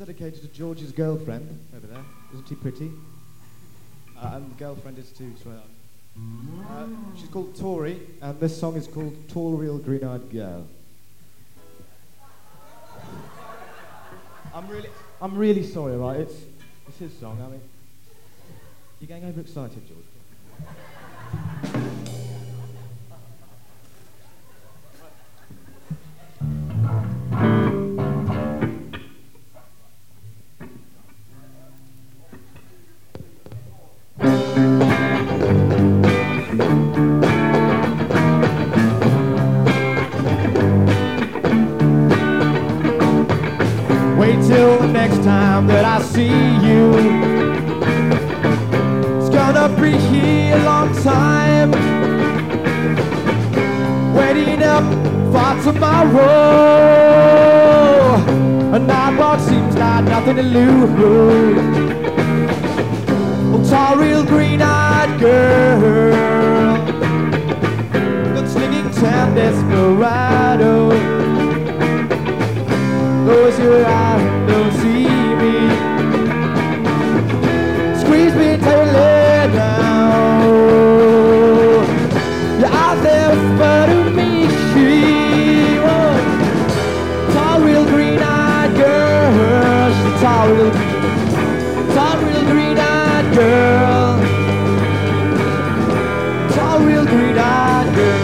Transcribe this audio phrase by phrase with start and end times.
[0.00, 2.02] dedicated to George's girlfriend over there.
[2.32, 2.90] Isn't she pretty?
[4.18, 5.34] Uh, and the girlfriend is too.
[5.44, 6.86] So, uh,
[7.18, 10.66] she's called Tori, and this song is called Tall, Real, Green-Eyed Girl.
[14.54, 14.88] I'm really,
[15.20, 16.20] I'm really sorry, right?
[16.20, 16.34] It's,
[16.88, 17.38] it's his song.
[17.44, 17.60] I mean,
[19.00, 19.98] you're getting overexcited, George.
[44.50, 46.84] Till the next time that I see you.
[49.18, 51.70] It's gonna be here a long time.
[54.18, 54.86] Waiting up
[55.32, 56.26] for tomorrow.
[58.76, 61.70] A night walk seems like nothing to lose.
[63.70, 63.98] Tall,
[74.80, 75.08] see
[75.40, 75.54] me.
[78.00, 78.56] Squeeze me
[84.16, 85.78] me.
[85.84, 86.10] Whoa.
[87.32, 89.92] Tall, real green-eyed girl.
[89.96, 90.70] She's tall, real,
[91.94, 94.10] tall, real green-eyed girl.
[96.54, 98.22] Tall, real green-eyed girl.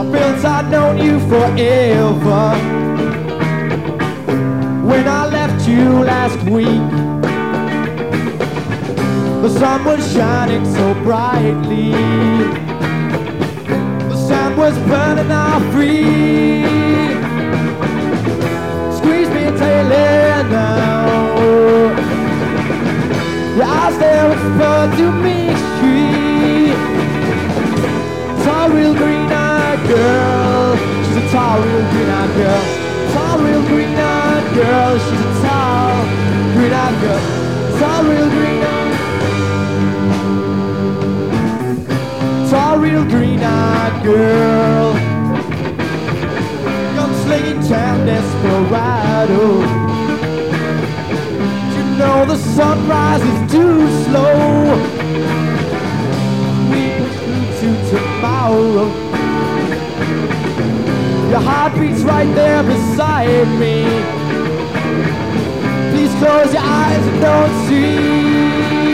[0.00, 2.77] I felt I'd known you forever
[5.78, 6.90] you last week
[9.44, 11.92] The sun was shining so brightly
[14.10, 16.64] The sun was burning out free
[18.98, 19.88] Squeeze me until
[20.56, 21.96] down
[23.56, 25.38] Your eyes there whisper to me
[28.44, 30.76] Tall, real green-eyed girl.
[31.04, 32.62] She's a tall, real green-eyed girl.
[33.12, 34.98] Tall, real green-eyed girl.
[34.98, 35.47] She's a
[42.78, 44.94] Tall, real green-eyed girl.
[46.94, 49.60] Gunslinging town desperado.
[51.74, 54.76] You know the sunrise is too slow.
[56.70, 56.82] We
[57.58, 58.88] through to tomorrow.
[61.30, 63.84] Your heart beats right there beside me.
[65.90, 68.87] Please close your eyes and don't see.